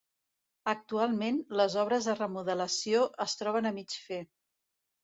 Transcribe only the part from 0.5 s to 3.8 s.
Actualment, les obres de remodelació es troben a